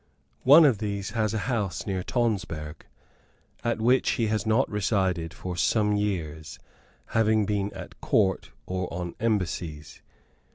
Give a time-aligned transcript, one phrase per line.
[0.45, 2.87] One of these has a house near Tonsberg,
[3.63, 6.57] at which he has not resided for some years,
[7.09, 10.01] having been at court, or on embassies.